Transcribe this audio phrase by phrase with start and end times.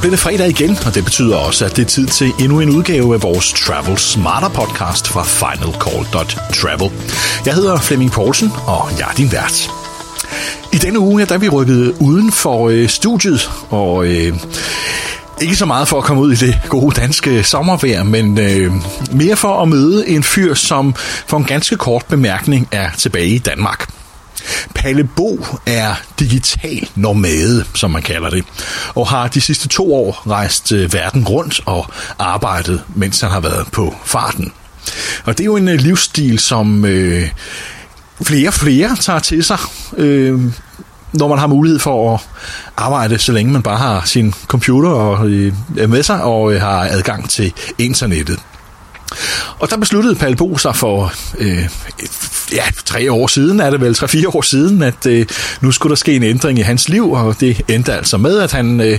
[0.00, 2.70] bliver det fredag igen, og det betyder også, at det er tid til endnu en
[2.70, 6.90] udgave af vores Travel Smarter podcast fra finalcall.travel.
[7.46, 9.70] Jeg hedder Flemming Poulsen, og jeg er din vært.
[10.72, 14.36] I denne uge, ja, der er vi rykket uden for øh, studiet, og øh,
[15.40, 18.72] ikke så meget for at komme ud i det gode danske sommervejr, men øh,
[19.12, 20.94] mere for at møde en fyr, som
[21.26, 23.99] for en ganske kort bemærkning er tilbage i Danmark.
[24.74, 28.44] Palle Bo er digital nomade, som man kalder det,
[28.94, 31.86] og har de sidste to år rejst øh, verden rundt og
[32.18, 34.52] arbejdet, mens han har været på farten.
[35.24, 37.28] Og det er jo en øh, livsstil, som øh,
[38.22, 39.58] flere og flere tager til sig,
[39.96, 40.40] øh,
[41.12, 42.20] når man har mulighed for at
[42.76, 45.52] arbejde, så længe man bare har sin computer og, øh,
[45.88, 48.38] med sig og øh, har adgang til internettet.
[49.58, 51.68] Og der besluttede Palle Bo sig for øh,
[52.52, 55.26] ja, tre år siden, er det vel, tre-fire år siden, at øh,
[55.60, 58.52] nu skulle der ske en ændring i hans liv, og det endte altså med, at
[58.52, 58.98] han øh,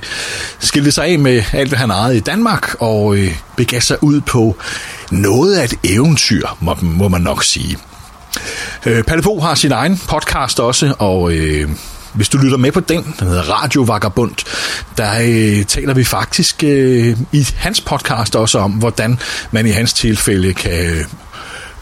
[0.59, 4.21] skilte sig af med alt, hvad han ejede i Danmark, og øh, begav sig ud
[4.21, 4.57] på
[5.11, 7.77] noget af et eventyr, må, må man nok sige.
[8.85, 11.69] Øh, Palle Bo har sin egen podcast også, og øh,
[12.13, 14.35] hvis du lytter med på den, den hedder Radio Vagabund,
[14.97, 19.19] der øh, taler vi faktisk øh, i hans podcast også om, hvordan
[19.51, 21.05] man i hans tilfælde kan øh,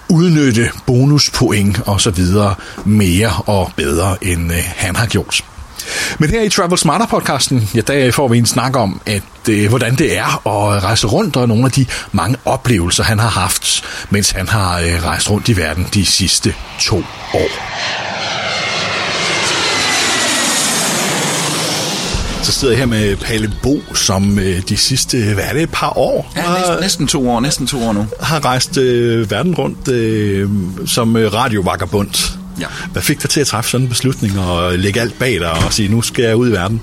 [0.09, 2.55] udnytte bonuspoint og så videre
[2.85, 5.43] mere og bedre, end øh, han har gjort.
[6.19, 9.69] Men her i Travel Smarter podcasten, ja, der får vi en snak om, at øh,
[9.69, 13.83] hvordan det er at rejse rundt, og nogle af de mange oplevelser, han har haft,
[14.09, 17.49] mens han har øh, rejst rundt i verden de sidste to år.
[22.49, 25.69] Så sidder jeg her med Palle Bo, som øh, de sidste, hvad er det, et
[25.71, 26.31] par år?
[26.35, 28.05] Ja, næsten, næsten to år, næsten to år nu.
[28.19, 30.49] Har rejst øh, verden rundt øh,
[30.85, 32.37] som øh, radiovagabund.
[32.59, 32.65] Ja.
[32.91, 35.73] Hvad fik dig til at træffe sådan en beslutning og lægge alt bag dig og
[35.73, 36.81] sige, nu skal jeg ud i verden?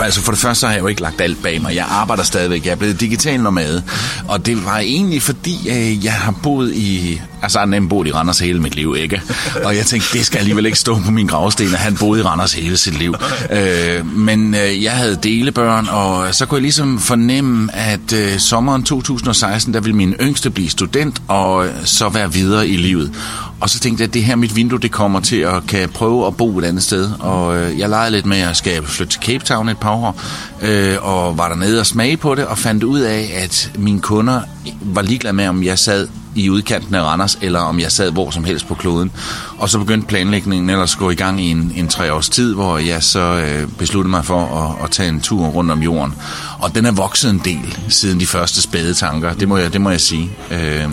[0.00, 1.74] Altså for det første så har jeg jo ikke lagt alt bag mig.
[1.74, 2.64] Jeg arbejder stadigvæk.
[2.64, 3.82] Jeg er blevet digital nomade.
[4.28, 7.20] Og det var egentlig fordi, øh, jeg har boet i...
[7.42, 9.22] Altså, han har boet i Randers hele mit liv, ikke?
[9.64, 12.22] Og jeg tænkte, det skal alligevel ikke stå på min gravsten, at han boede i
[12.22, 13.14] Randers hele sit liv.
[13.50, 18.82] Øh, men øh, jeg havde delebørn, og så kunne jeg ligesom fornemme, at øh, sommeren
[18.82, 23.14] 2016, der ville min yngste blive student, og øh, så være videre i livet.
[23.60, 26.26] Og så tænkte jeg, at det her mit vindue, det kommer til at kan prøve
[26.26, 27.10] at bo et andet sted.
[27.18, 30.20] Og øh, jeg legede lidt med at skal flytte til Cape Town et par år,
[30.62, 34.40] øh, og var dernede og smage på det, og fandt ud af, at mine kunder
[34.80, 38.30] var ligeglade med, om jeg sad i udkanten af Randers, eller om jeg sad hvor
[38.30, 39.10] som helst på kloden.
[39.58, 42.78] Og så begyndte planlægningen ellers gå i gang i en, en tre års tid, hvor
[42.78, 46.14] jeg så øh, besluttede mig for at, at tage en tur rundt om jorden.
[46.58, 49.80] Og den er vokset en del siden de første spæde tanker, det må jeg, det
[49.80, 50.30] må jeg sige.
[50.50, 50.88] Øh,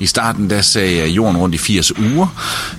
[0.00, 2.26] I starten der sagde jeg jorden rundt i 80 uger,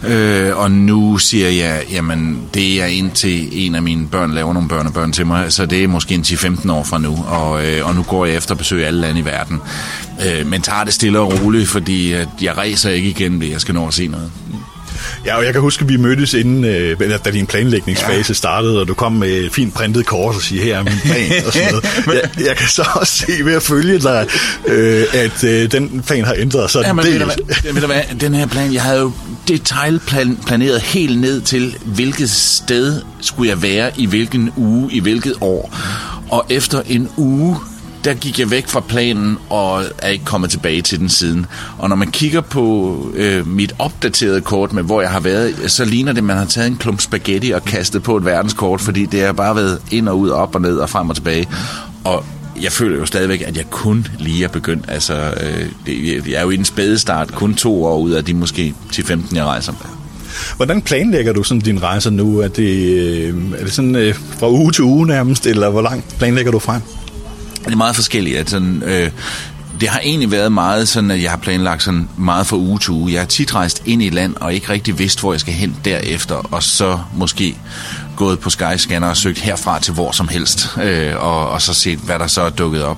[0.08, 4.70] øh, og nu siger jeg, jamen det er indtil en af mine børn laver nogle
[4.70, 7.96] børnebørn til mig, så det er måske indtil 15 år fra nu, og, øh, og
[7.96, 9.62] nu går jeg efter at besøge alle lande i verden.
[10.26, 13.62] Øh, men tager det stille og roligt, fordi at jeg rejser ikke igennem det, jeg
[13.62, 14.32] skal nå at se noget.
[15.26, 18.34] Ja, og jeg kan huske, at vi mødtes inden, øh, da din planlægningsfase ja.
[18.34, 21.46] startede, og du kom med et fint printet kort og siger, her er min plan
[21.46, 21.74] og sådan
[22.06, 22.22] noget.
[22.38, 24.28] Jeg, jeg kan så også se ved at følge dig,
[24.68, 27.14] øh, at øh, den plan har ændret sig ja, men del.
[27.14, 29.12] Ved du, hvad, ved du hvad, den her plan, jeg havde jo
[29.48, 35.76] detaljplaneret helt ned til, hvilket sted skulle jeg være i hvilken uge, i hvilket år.
[36.30, 37.58] Og efter en uge
[38.04, 41.46] der gik jeg væk fra planen og er ikke kommet tilbage til den siden.
[41.78, 45.86] Og når man kigger på øh, mit opdaterede kort med, hvor jeg har været, så
[45.86, 49.06] ligner det, at man har taget en klump spaghetti og kastet på et verdenskort, fordi
[49.06, 51.48] det har bare været ind og ud, op og ned og frem og tilbage.
[52.04, 52.26] Og
[52.62, 54.86] jeg føler jo stadigvæk, at jeg kun lige er begyndt.
[54.88, 58.26] Altså, øh, det, jeg er jo i en spæde start, kun to år ud af
[58.26, 59.92] de måske til 15, jeg rejser med.
[60.56, 62.40] Hvordan planlægger du sådan din rejser nu?
[62.40, 66.16] Er det, øh, er det sådan øh, fra uge til uge nærmest, eller hvor langt
[66.18, 66.82] planlægger du frem?
[67.66, 68.38] Det er meget forskelligt.
[68.38, 69.12] At sådan, øh,
[69.82, 72.92] det har egentlig været meget sådan, at jeg har planlagt sådan meget for uge til
[72.92, 73.12] uge.
[73.12, 75.54] Jeg har tit rejst ind i et land og ikke rigtig vidst, hvor jeg skal
[75.54, 77.58] hen derefter, og så måske
[78.22, 82.00] gået på Skyscanner og søgt herfra til hvor som helst, øh, og, og så set,
[82.00, 82.98] hvad der så er dukket op.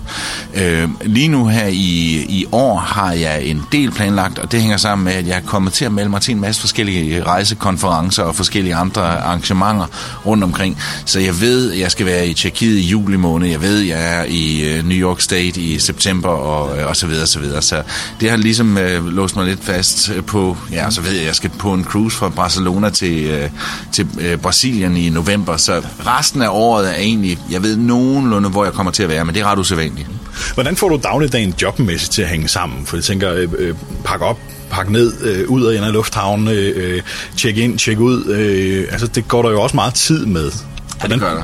[0.56, 4.78] Øh, lige nu her i, i år har jeg en del planlagt, og det hænger
[4.78, 8.24] sammen med, at jeg er kommet til at melde mig til en masse forskellige rejsekonferencer
[8.24, 9.86] og forskellige andre arrangementer
[10.26, 10.78] rundt omkring.
[11.06, 13.88] Så jeg ved, at jeg skal være i Tjekkiet i juli måned, jeg ved, at
[13.88, 17.40] jeg er i øh, New York State i september, og, øh, og så videre, så
[17.40, 17.62] videre.
[17.62, 17.84] Så
[18.20, 21.36] det har ligesom øh, låst mig lidt fast på, ja, så ved jeg, at jeg
[21.36, 23.50] skal på en cruise fra Barcelona til, øh,
[23.92, 28.64] til øh, Brasilien i november, så resten af året er egentlig, jeg ved nogenlunde, hvor
[28.64, 30.08] jeg kommer til at være, men det er ret usædvanligt.
[30.54, 32.86] Hvordan får du dagligdagen jobmæssigt til at hænge sammen?
[32.86, 33.76] For jeg tænker, øh, øh,
[34.06, 34.40] pak op,
[34.72, 37.02] pak ned, øh, ud og ind af lufthavnen, øh,
[37.38, 38.26] check ind, check ud.
[38.26, 40.52] Øh, altså, det går der jo også meget tid med.
[41.04, 41.44] Ja, det gør der.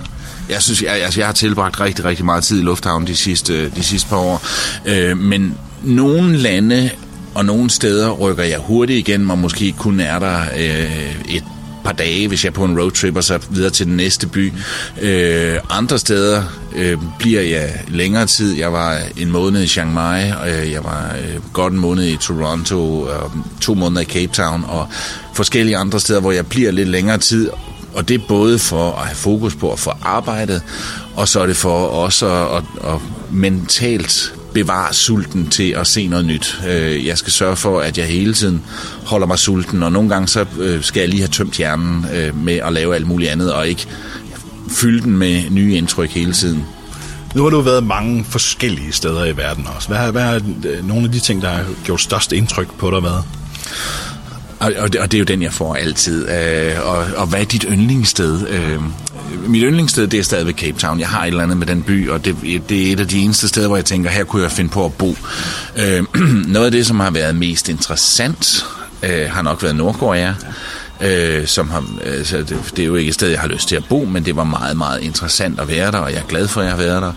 [0.50, 3.70] Jeg synes, jeg, altså, jeg har tilbragt rigtig, rigtig meget tid i lufthavnen de sidste,
[3.70, 4.42] de sidste par år.
[4.86, 6.90] Øh, men nogle lande
[7.36, 11.44] og nogle steder rykker jeg hurtigt igen, og måske kun er der øh, et
[11.84, 14.54] par dage, hvis jeg er på en roadtrip, og så videre til den næste by.
[15.02, 16.44] Øh, andre steder
[16.76, 18.58] øh, bliver jeg længere tid.
[18.58, 22.06] Jeg var en måned i Chiang Mai, og øh, jeg var øh, godt en måned
[22.06, 24.88] i Toronto, og øh, to måneder i Cape Town, og
[25.34, 27.50] forskellige andre steder, hvor jeg bliver lidt længere tid.
[27.94, 30.62] Og det er både for at have fokus på at få arbejdet,
[31.16, 33.02] og så er det for også at, at, at
[33.32, 36.62] mentalt bevare sulten til at se noget nyt.
[36.68, 38.64] Øh, jeg skal sørge for, at jeg hele tiden
[39.06, 42.44] holder mig sulten, og nogle gange så øh, skal jeg lige have tømt hjernen øh,
[42.44, 43.88] med at lave alt muligt andet, og ikke
[44.70, 46.66] fylde den med nye indtryk hele tiden.
[47.36, 49.88] Nu har du været mange forskellige steder i verden også.
[49.88, 50.40] Hvad, hvad er
[50.84, 53.24] nogle af de ting, der har gjort størst indtryk på dig været?
[54.60, 56.30] Og, og, det, og det er jo den, jeg får altid.
[56.30, 58.48] Øh, og, og hvad er dit yndlingssted?
[58.48, 58.82] Øh,
[59.48, 61.00] mit yndlingssted, det er stadigvæk Cape Town.
[61.00, 62.36] Jeg har et eller andet med den by, og det,
[62.70, 64.86] det er et af de eneste steder, hvor jeg tænker, her kunne jeg finde på
[64.86, 65.16] at bo.
[65.78, 66.04] Øh,
[66.54, 68.66] noget af det, som har været mest interessant,
[69.04, 70.34] øh, har nok været Nordkorea.
[71.02, 73.76] Øh, som har, altså det, det er jo ikke et sted, jeg har lyst til
[73.76, 76.48] at bo, men det var meget, meget interessant at være der, og jeg er glad
[76.48, 77.14] for, at jeg har været der.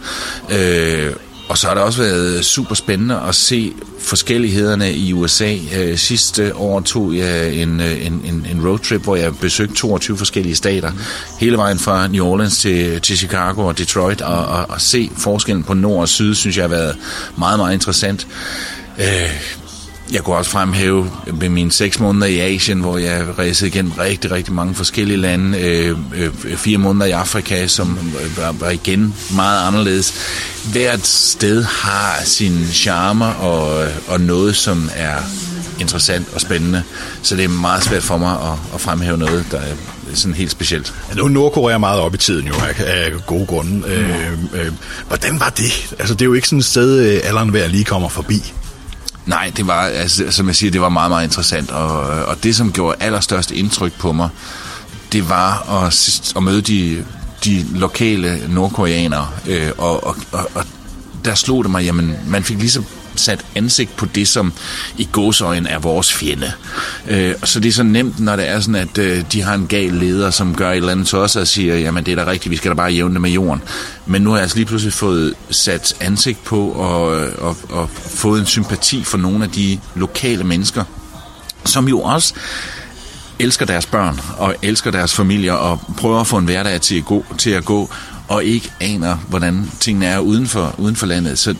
[1.09, 1.13] Øh,
[1.53, 5.57] og så har det også været super spændende at se forskellighederne i USA.
[5.77, 10.19] Øh, sidste år tog jeg en, øh, en, en, en roadtrip, hvor jeg besøgte 22
[10.19, 10.93] forskellige stater.
[11.41, 14.21] Hele vejen fra New Orleans til, til Chicago og Detroit.
[14.21, 16.97] Og, og, og se forskellen på nord og syd, synes jeg har været
[17.37, 18.27] meget, meget interessant.
[18.99, 19.62] Øh,
[20.13, 23.93] jeg kunne også fremhæve øh, med mine seks måneder i Asien, hvor jeg rejste igennem
[23.93, 25.59] rigtig, rigtig mange forskellige lande.
[25.61, 27.99] Øh, øh, fire måneder i Afrika, som
[28.37, 30.15] var, var igen meget anderledes.
[30.73, 35.17] Hvert sted har sin charme og, og noget, som er
[35.81, 36.83] interessant og spændende.
[37.23, 39.75] Så det er meget svært for mig at, at fremhæve noget, der er
[40.15, 40.95] sådan helt specielt.
[41.11, 42.55] Ja, nu er Nordkorea meget op i tiden jo,
[42.87, 43.71] af, gode grunde.
[43.71, 43.85] Mm.
[43.85, 44.73] Øh, øh,
[45.09, 45.95] hvordan var det?
[45.99, 48.53] Altså, det er jo ikke sådan et sted, øh, alderen hver lige kommer forbi.
[49.27, 51.71] Nej, det var, altså, som jeg siger, det var meget, meget interessant.
[51.71, 54.29] Og, øh, og det, som gjorde allerstørst indtryk på mig,
[55.13, 57.05] det var at, at møde de,
[57.45, 59.29] de lokale nordkoreanere.
[59.47, 60.65] Øh, og, og, og, og
[61.25, 62.85] der slog det mig, jamen, man fik ligesom
[63.17, 64.53] sat ansigt på det, som
[64.99, 66.53] i godsøjen er vores fjende.
[67.09, 69.67] Øh, så det er så nemt, når det er sådan, at øh, de har en
[69.67, 72.31] gal leder, som gør et eller andet til os og siger, jamen det er da
[72.31, 73.63] rigtigt, vi skal da bare jævne det med jorden.
[74.07, 77.91] Men nu har jeg altså lige pludselig fået sat ansigt på og, øh, og, og
[77.91, 80.85] fået en sympati for nogle af de lokale mennesker,
[81.65, 82.35] som jo også
[83.39, 87.05] elsker deres børn og elsker deres familier og prøver at få en hverdag til at
[87.05, 87.91] gå, til at gå
[88.29, 91.39] og ikke aner, hvordan tingene er uden for, uden for landet.
[91.39, 91.55] Så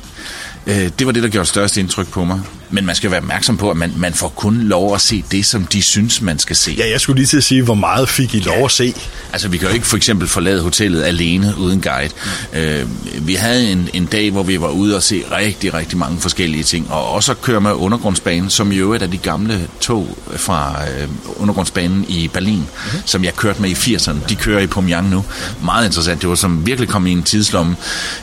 [0.67, 2.41] Øh, det var det, der gjorde størst indtryk på mig.
[2.73, 5.47] Men man skal være opmærksom på, at man, man får kun lov at se det,
[5.47, 6.75] som de synes, man skal se.
[6.79, 8.65] Ja, jeg skulle lige til at sige, hvor meget fik I lov ja.
[8.65, 8.95] at se?
[9.33, 12.11] Altså, vi kan jo ikke for eksempel forlade hotellet alene uden guide.
[12.53, 12.89] Øh,
[13.27, 16.65] vi havde en, en dag, hvor vi var ude og se rigtig, rigtig mange forskellige
[16.65, 16.91] ting.
[16.91, 21.09] Og også at køre med undergrundsbanen, som jo er af de gamle tog fra øh,
[21.37, 22.99] undergrundsbanen i Berlin, mm.
[23.05, 24.29] som jeg kørte med i 80'erne.
[24.29, 25.25] De kører i Pyongyang nu.
[25.65, 26.21] Meget interessant.
[26.21, 27.77] Det var som virkelig kom i en tidslomme.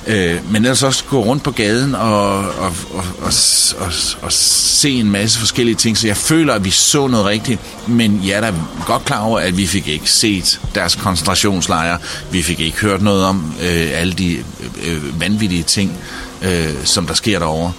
[0.08, 3.34] Øh, men ellers også gå rundt på gaden og og, og, og, og,
[3.80, 3.92] og,
[4.22, 8.22] og se en masse forskellige ting, så jeg føler, at vi så noget rigtigt, men
[8.26, 8.54] jeg er da
[8.86, 11.98] godt klar over, at vi fik ikke set deres koncentrationslejre,
[12.32, 14.44] vi fik ikke hørt noget om øh, alle de øh,
[14.84, 15.98] øh, vanvittige ting,
[16.42, 17.72] øh, som der sker derovre.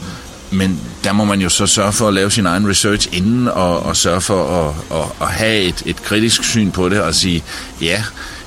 [0.51, 3.83] Men der må man jo så sørge for at lave sin egen research inden, og,
[3.83, 7.45] og sørge for at, at, at have et, et kritisk syn på det, og sige,
[7.81, 8.05] ja,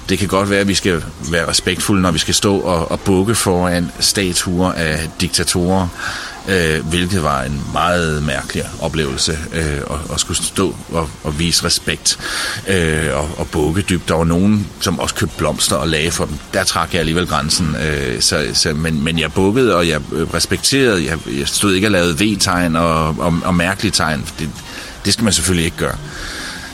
[0.09, 2.99] det kan godt være, at vi skal være respektfulde, når vi skal stå og, og
[2.99, 5.87] bukke foran statuer af diktatorer,
[6.47, 11.65] øh, hvilket var en meget mærkelig oplevelse øh, at, at skulle stå og, og vise
[11.65, 12.19] respekt
[12.67, 14.09] øh, og, og bukke dybt.
[14.09, 16.37] Der var nogen, som også købte blomster og lagde for dem.
[16.53, 17.75] Der trak jeg alligevel grænsen.
[17.75, 21.05] Øh, så, så, men, men jeg bukkede, og jeg øh, respekterede.
[21.05, 24.25] Jeg, jeg stod ikke og lavede V-tegn og, og, og mærkelige tegn.
[24.39, 24.49] Det,
[25.05, 25.97] det skal man selvfølgelig ikke gøre.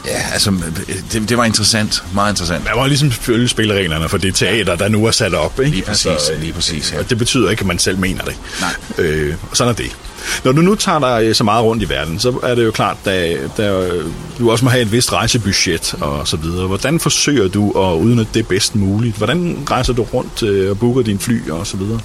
[0.05, 0.53] Ja, altså,
[1.11, 2.03] det, det var interessant.
[2.13, 2.63] Meget interessant.
[2.65, 5.59] Man må ligesom følge spillereglerne for det teater, der nu er sat op.
[5.59, 5.71] Ikke?
[5.71, 6.99] Lige præcis, altså, lige præcis ja.
[6.99, 8.35] Og det betyder ikke, at man selv mener det.
[8.61, 9.05] Nej.
[9.05, 9.95] Øh, sådan er det.
[10.43, 12.71] Når du nu tager dig øh, så meget rundt i verden, så er det jo
[12.71, 13.57] klart, at
[14.39, 16.67] du også må have et vist rejsebudget og så videre.
[16.67, 19.17] Hvordan forsøger du at udnytte det bedst muligt?
[19.17, 21.99] Hvordan rejser du rundt øh, og booker din fly og så videre?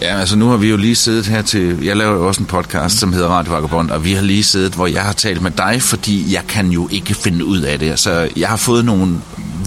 [0.00, 2.46] Ja, altså nu har vi jo lige siddet her til, jeg laver jo også en
[2.46, 5.50] podcast, som hedder Radio Vagabond, og vi har lige siddet, hvor jeg har talt med
[5.50, 7.98] dig, fordi jeg kan jo ikke finde ud af det.
[7.98, 9.18] Så jeg har fået nogle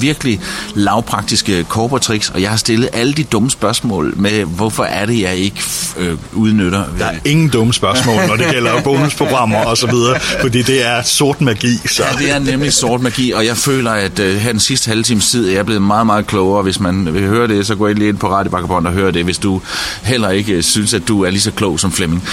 [0.02, 0.40] virkelig
[0.74, 5.36] lavpraktiske korportricks, og jeg har stillet alle de dumme spørgsmål med, hvorfor er det, jeg
[5.36, 5.62] ikke
[5.98, 6.84] øh, udnytter.
[7.00, 11.02] Der er ingen dumme spørgsmål, når det gælder bonusprogrammer og så videre, fordi det er
[11.04, 11.78] sort magi.
[11.88, 12.04] Så.
[12.04, 15.04] Ja, det er nemlig sort magi, og jeg føler, at øh, her den sidste halve
[15.04, 16.64] times tid er jeg blevet meget, meget klogere.
[16.64, 19.24] Hvis man vil høre det, så gå lige ind på Radio Bakkebånd og hør det,
[19.24, 19.62] hvis du
[20.04, 22.24] heller ikke øh, synes, at du er lige så klog som Flemming.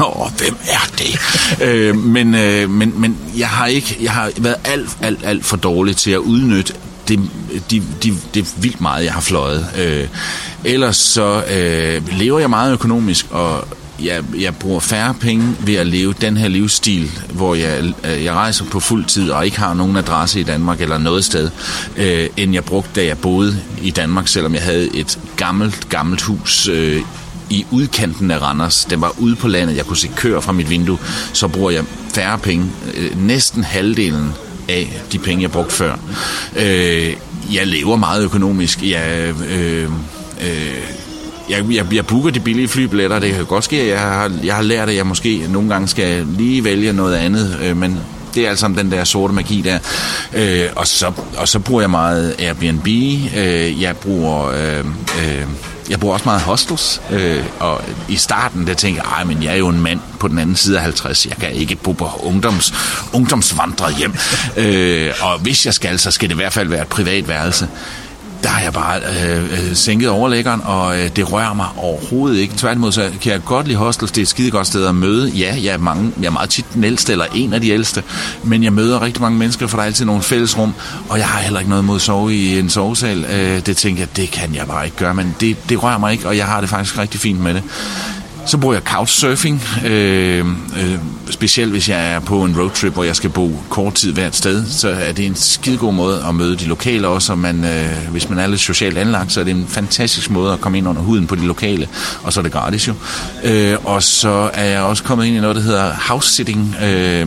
[0.00, 1.18] Åh, oh, hvem er det?
[1.66, 5.56] Øh, men, øh, men, men jeg har ikke, jeg har været alt, alt, alt for
[5.56, 6.72] dårlig til at udnytte
[7.08, 7.20] det,
[7.70, 9.66] de, de, det vildt meget, jeg har fløjet.
[9.78, 10.08] Øh,
[10.64, 13.68] ellers så øh, lever jeg meget økonomisk, og
[14.02, 18.34] jeg, jeg bruger færre penge ved at leve den her livsstil, hvor jeg, øh, jeg
[18.34, 21.50] rejser på fuld tid og ikke har nogen adresse i Danmark eller noget sted,
[21.96, 26.22] øh, end jeg brugte, da jeg boede i Danmark, selvom jeg havde et gammelt, gammelt
[26.22, 27.02] hus øh,
[27.50, 28.84] i udkanten af Randers.
[28.84, 30.98] Den var ude på landet, jeg kunne se køer fra mit vindue,
[31.32, 32.66] så bruger jeg færre penge.
[32.94, 34.32] Øh, næsten halvdelen
[34.68, 35.98] af de penge, jeg brugte før.
[36.56, 37.16] Øh,
[37.52, 38.82] jeg lever meget økonomisk.
[38.82, 39.82] Jeg, øh,
[40.40, 40.78] øh,
[41.50, 43.18] jeg, jeg, jeg booker de billige flybilletter.
[43.18, 45.88] Det kan godt ske, at jeg har, jeg har lært, at jeg måske nogle gange
[45.88, 47.98] skal lige vælge noget andet, øh, men
[48.36, 49.78] det er altså den der sorte magi der.
[50.32, 52.86] Øh, og, så, og så bruger jeg meget Airbnb.
[53.36, 54.46] Øh, jeg bruger...
[54.46, 54.84] Øh,
[55.24, 55.46] øh,
[55.90, 59.56] jeg bruger også meget hostels, øh, og i starten der tænkte jeg, men jeg er
[59.56, 62.74] jo en mand på den anden side af 50, jeg kan ikke bo på ungdoms,
[63.12, 64.14] ungdomsvandret hjem,
[64.56, 67.68] øh, og hvis jeg skal, så skal det i hvert fald være et privat værelse
[68.42, 72.54] der har jeg bare øh, øh, sænket overlæggeren, og øh, det rører mig overhovedet ikke.
[72.56, 75.28] Tværtimod så kan jeg godt lide hostels, det er et skide godt sted at møde.
[75.28, 78.02] Ja, jeg er, mange, jeg er meget tit den ældste, eller en af de ældste,
[78.42, 80.74] men jeg møder rigtig mange mennesker, for der er altid nogle fælles rum,
[81.08, 83.24] og jeg har heller ikke noget mod at sove i en sovesal.
[83.24, 86.12] Øh, det tænker jeg, det kan jeg bare ikke gøre, men det, det rører mig
[86.12, 87.62] ikke, og jeg har det faktisk rigtig fint med det.
[88.46, 90.46] Så bruger jeg couchsurfing, øh,
[90.80, 90.98] øh,
[91.30, 94.66] specielt hvis jeg er på en roadtrip, hvor jeg skal bo kort tid hvert sted,
[94.66, 98.28] så er det en skidegod måde at møde de lokale også, og man, øh, hvis
[98.28, 101.02] man er lidt socialt anlagt, så er det en fantastisk måde at komme ind under
[101.02, 101.88] huden på de lokale,
[102.22, 102.94] og så er det gratis jo.
[103.44, 107.26] Øh, og så er jeg også kommet ind i noget, der hedder house sitting, øh,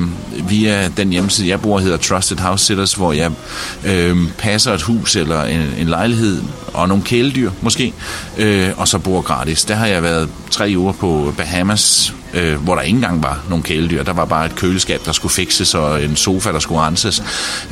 [0.50, 3.32] via den hjemmeside, jeg bruger, hedder Trusted House Sitters, hvor jeg
[3.86, 6.42] øh, passer et hus eller en, en lejlighed
[6.74, 7.94] og nogle kæledyr måske,
[8.38, 9.66] øh, og så bor gratis.
[9.66, 13.64] Der har jeg været tre uger på Bahamas, øh, hvor der ikke engang var nogen
[13.64, 14.04] kæledyr.
[14.04, 17.24] Der var bare et køleskab, der skulle fikses, og en sofa, der skulle renses.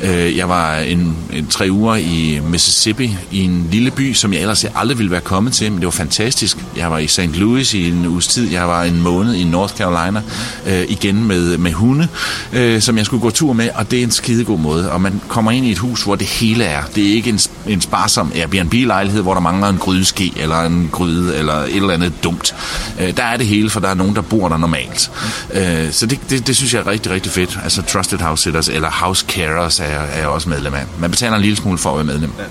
[0.02, 4.40] Øh, jeg var en, en tre uger i Mississippi, i en lille by, som jeg
[4.40, 6.56] ellers aldrig ville være kommet til, men det var fantastisk.
[6.76, 7.20] Jeg var i St.
[7.20, 8.50] Louis i en uges tid.
[8.52, 10.22] Jeg var en måned i North Carolina,
[10.66, 12.08] øh, igen med, med hunde,
[12.52, 14.92] øh, som jeg skulle gå tur med, og det er en skidegod måde.
[14.92, 16.82] Og man kommer ind i et hus, hvor det hele er.
[16.94, 21.36] Det er ikke en, en sparsom Airbnb-lejlighed, hvor der mangler en grydeske, eller en gryde,
[21.36, 22.54] eller et eller andet dumt.
[23.00, 25.10] Øh, der er det hele, for der er nogen, der bor der normalt.
[25.52, 27.58] Øh, så det, det, det synes jeg er rigtig, rigtig fedt.
[27.64, 30.84] Altså Trusted House Sitters eller House Carers er, er jeg også medlem af.
[30.98, 32.32] Man betaler en lille smule for at være medlem.
[32.38, 32.44] Ja.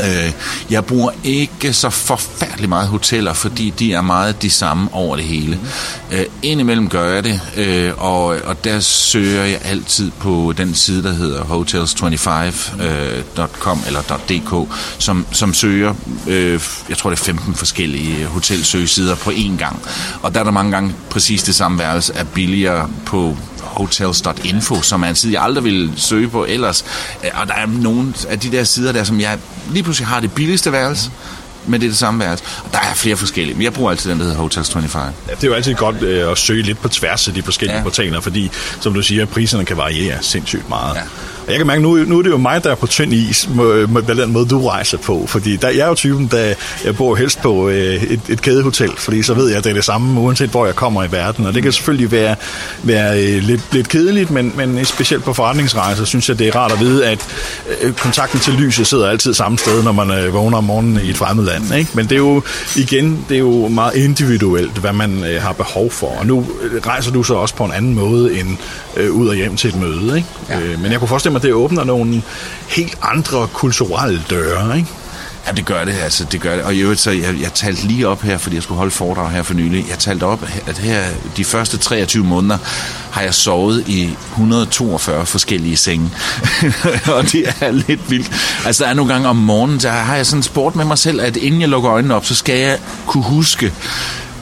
[0.00, 0.32] Øh,
[0.70, 5.24] jeg bruger ikke så forfærdeligt meget hoteller, fordi de er meget de samme over det
[5.24, 5.58] hele.
[6.10, 6.16] Mm.
[6.16, 11.02] Øh, indimellem gør jeg det, øh, og, og der søger jeg altid på den side,
[11.02, 15.94] der hedder hotels25.com øh, eller .dk, som, som søger,
[16.26, 19.82] øh, jeg tror det er 15 forskellige hotelsøgesider på én gang.
[20.22, 23.36] Og der er der mange gange præcis det samme værelse er billigere på
[23.76, 26.84] hotels.info, som er en side, jeg aldrig ville søge på ellers.
[27.24, 29.38] Øh, og der er nogle af de der sider der, som jeg
[29.70, 31.10] lige pludselig har det billigste værelse,
[31.66, 32.44] men det er det samme værelse.
[32.64, 35.02] Og der er flere forskellige, men jeg bruger altid den, der hedder Hotels 25.
[35.02, 37.76] Ja, det er jo altid godt øh, at søge lidt på tværs af de forskellige
[37.76, 37.82] ja.
[37.82, 38.50] portaler, fordi,
[38.80, 40.94] som du siger, priserne kan variere sindssygt meget.
[40.94, 41.02] Ja.
[41.46, 43.48] Og jeg kan mærke, nu, nu er det jo mig, der er på tynd is
[43.54, 45.24] med, med den måde, du rejser på.
[45.26, 48.90] Fordi der, jeg er jo typen, der jeg bor helst på øh, et, et kædehotel,
[48.96, 51.46] fordi så ved jeg, at det er det samme, uanset hvor jeg kommer i verden.
[51.46, 52.36] Og det kan selvfølgelig være,
[52.82, 56.72] være øh, lidt, lidt kedeligt, men, men specielt på forretningsrejser, synes jeg, det er rart
[56.72, 57.26] at vide, at
[57.82, 61.10] øh, kontakten til lyset sidder altid samme sted, når man øh, vågner om morgenen i
[61.10, 61.74] et fremmed land.
[61.74, 61.90] Ikke?
[61.94, 62.42] Men det er jo,
[62.76, 66.16] igen, det er jo meget individuelt, hvad man øh, har behov for.
[66.18, 68.48] Og nu øh, rejser du så også på en anden måde end
[68.96, 70.16] øh, ud og hjem til et møde.
[70.16, 70.28] Ikke?
[70.48, 70.60] Ja.
[70.60, 72.22] Øh, men jeg kunne forestille mig, det åbner nogle
[72.68, 74.88] helt andre kulturelle døre, ikke?
[75.46, 76.64] Ja, det gør det, altså, det gør det.
[76.64, 79.30] Og i øvrigt, så jeg, jeg talte lige op her, fordi jeg skulle holde foredrag
[79.30, 79.86] her for nylig.
[79.90, 81.02] Jeg talte op, at her
[81.36, 82.58] de første 23 måneder
[83.10, 86.10] har jeg sovet i 142 forskellige senge.
[87.16, 88.30] og det er lidt vildt.
[88.66, 91.20] Altså, der er nogle gange om morgenen, så har jeg sådan sport med mig selv,
[91.20, 93.72] at inden jeg lukker øjnene op, så skal jeg kunne huske,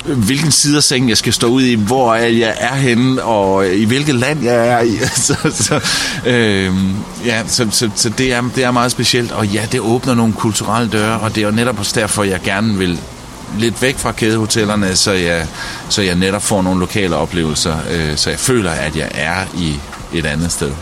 [0.04, 3.84] hvilken side af sengen jeg skal stå ud i, hvor jeg er henne, og i
[3.84, 4.99] hvilket land jeg er i.
[5.26, 5.80] så, så,
[6.26, 6.73] øh,
[7.26, 10.33] ja, så, så, så det, er, det er meget specielt, og ja, det åbner nogle
[10.33, 13.00] kulturelle døre, og det er jo netop også derfor, jeg gerne vil
[13.59, 15.47] lidt væk fra kædehotellerne, så jeg,
[15.88, 19.81] så jeg netop får nogle lokale oplevelser, øh, så jeg føler, at jeg er i
[20.12, 20.73] et andet sted.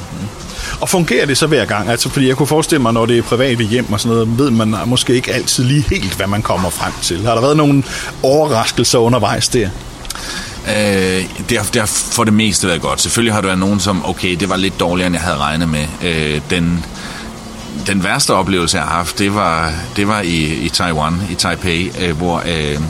[0.80, 1.88] Og fungerer det så hver gang?
[1.88, 4.50] Altså, fordi jeg kunne forestille mig, når det er private hjem og sådan noget, ved
[4.50, 7.26] man måske ikke altid lige helt, hvad man kommer frem til.
[7.26, 7.82] Har der været nogle
[8.22, 9.68] overraskelser undervejs der?
[10.70, 13.00] Øh, det, har, det har for det meste været godt.
[13.00, 15.68] Selvfølgelig har der været nogen, som, okay, det var lidt dårligere, end jeg havde regnet
[15.68, 15.86] med.
[16.02, 16.84] Øh, den,
[17.86, 21.90] den værste oplevelse, jeg har haft, det var, det var i, i Taiwan, i Taipei,
[22.00, 22.42] øh, hvor...
[22.46, 22.80] Øh,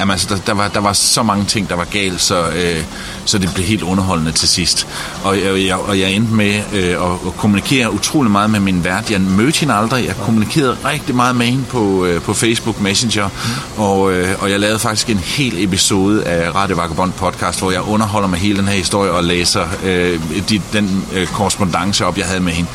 [0.00, 2.84] Jamen, altså, der, der, var, der var så mange ting, der var galt, så, øh,
[3.24, 4.86] så det blev helt underholdende til sidst.
[5.24, 8.84] Og, og, jeg, og jeg endte med øh, at, at kommunikere utrolig meget med min
[8.84, 9.10] vært.
[9.10, 10.06] Jeg mødte hende aldrig.
[10.06, 13.28] Jeg kommunikerede rigtig meget med hende på, øh, på Facebook Messenger.
[13.28, 13.82] Mm.
[13.82, 17.82] Og, øh, og jeg lavede faktisk en hel episode af Radio Vagabond podcast, hvor jeg
[17.82, 22.26] underholder med hele den her historie og læser øh, de, den øh, korrespondence op, jeg
[22.26, 22.70] havde med hende.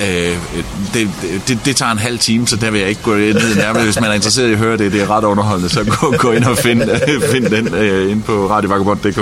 [0.00, 1.10] Øh, øh, det,
[1.48, 3.84] det, det tager en halv time, så der vil jeg ikke gå ned nærmere.
[3.84, 6.32] Hvis man er interesseret i at høre det, det er ret underholdende, så gå, gå
[6.32, 6.82] ind og find,
[7.32, 9.18] find den øh, ind på radiovagabond.dk.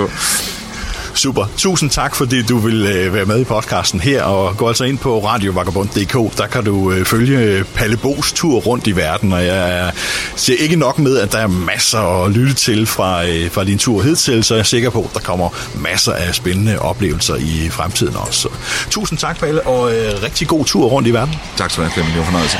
[1.15, 1.45] Super.
[1.57, 4.97] Tusind tak, fordi du vil øh, være med i podcasten her, og gå altså ind
[4.97, 6.37] på radiovagabond.dk.
[6.37, 9.91] Der kan du øh, følge øh, Palle Bos tur rundt i verden, og jeg
[10.35, 13.77] ser ikke nok med, at der er masser at lytte til fra, øh, fra din
[13.77, 17.69] tur hidtil, så jeg er sikker på, at der kommer masser af spændende oplevelser i
[17.71, 18.39] fremtiden også.
[18.39, 18.49] Så,
[18.89, 21.35] tusind tak, Palle, og øh, rigtig god tur rundt i verden.
[21.57, 22.13] Tak skal du have, Flemming.
[22.13, 22.57] Det var fornøjelse.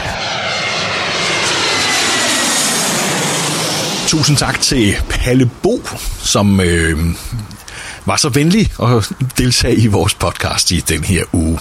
[4.15, 5.81] Tusind tak til Palle Bo,
[6.19, 6.99] som øh,
[8.05, 11.59] var så venlig at deltage i vores podcast i den her uge.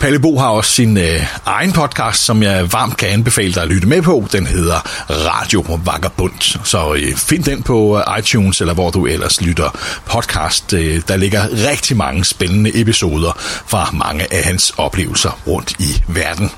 [0.00, 3.68] Palle Bo har også sin øh, egen podcast, som jeg varmt kan anbefale dig at
[3.68, 4.26] lytte med på.
[4.32, 4.80] Den hedder
[5.10, 6.60] Radio Vagabund.
[6.64, 10.72] Så øh, find den på øh, iTunes, eller hvor du ellers lytter podcast.
[10.72, 13.32] Øh, der ligger rigtig mange spændende episoder
[13.66, 16.50] fra mange af hans oplevelser rundt i verden.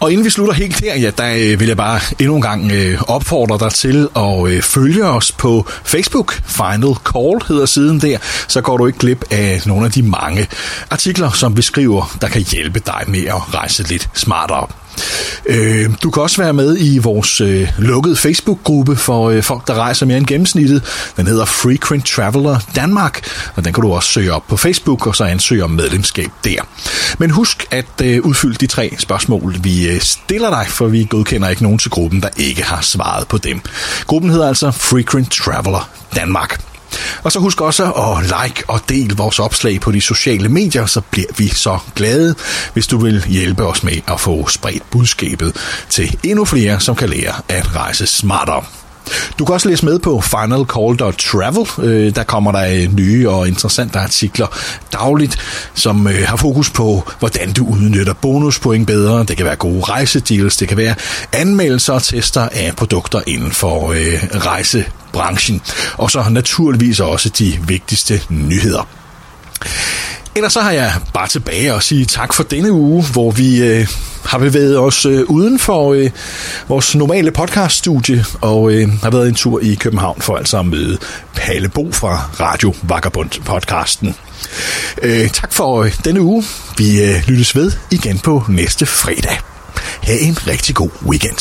[0.00, 2.72] Og inden vi slutter helt der, ja, der øh, vil jeg bare endnu en gang
[2.72, 6.32] øh, opfordre dig til at øh, følge os på Facebook.
[6.46, 8.18] Final Call hedder siden der.
[8.48, 10.46] Så går du ikke glip af nogle af de mange
[10.90, 14.66] artikler, som vi skriver, der kan hjælpe dig med at rejse lidt smartere.
[15.46, 19.74] Øh, du kan også være med i vores øh, lukkede Facebook-gruppe for øh, folk, der
[19.74, 20.82] rejser mere end gennemsnittet.
[21.16, 25.16] Den hedder Frequent Traveler Danmark, og den kan du også søge op på Facebook, og
[25.16, 26.60] så ansøge om medlemskab der.
[27.18, 31.48] Men husk at øh, udfylde de tre spørgsmål, vi øh, stiller dig, for vi godkender
[31.48, 33.60] ikke nogen til gruppen, der ikke har svaret på dem.
[34.06, 36.73] Gruppen hedder altså Frequent Traveler Danmark.
[37.22, 41.00] Og så husk også at like og del vores opslag på de sociale medier, så
[41.10, 42.34] bliver vi så glade,
[42.72, 45.56] hvis du vil hjælpe os med at få spredt budskabet
[45.88, 48.83] til endnu flere, som kan lære at rejse smartere.
[49.38, 51.66] Du kan også læse med på finalcall.travel.
[51.78, 54.46] Øh, der kommer der øh, nye og interessante artikler
[54.92, 55.38] dagligt,
[55.74, 59.24] som øh, har fokus på, hvordan du udnytter bonuspoint bedre.
[59.24, 60.94] Det kan være gode rejsedeals, det kan være
[61.32, 65.62] anmeldelser og tester af produkter inden for øh, rejsebranchen.
[65.96, 68.88] Og så naturligvis også de vigtigste nyheder.
[70.36, 73.86] Ellers så har jeg bare tilbage at sige tak for denne uge, hvor vi øh,
[74.24, 76.10] har bevæget os øh, uden for øh,
[76.68, 80.98] vores normale podcaststudie og øh, har været en tur i København for altså at møde
[81.34, 84.14] Palle Bo fra Radio Vagabond podcasten.
[85.02, 86.44] Øh, tak for øh, denne uge.
[86.78, 89.40] Vi øh, lyttes ved igen på næste fredag.
[90.02, 91.38] Ha' en rigtig god weekend.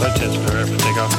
[0.00, 1.17] Let's prepare for takeoff.